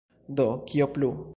[0.39, 1.15] Do, kio plu?